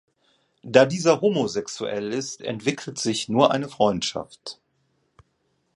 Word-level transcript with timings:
Da 0.63 0.87
dieser 0.87 1.21
homosexuell 1.21 2.11
ist, 2.11 2.41
entwickelt 2.41 2.97
sich 2.97 3.29
nur 3.29 3.51
eine 3.51 3.69
Freundschaft. 3.69 4.59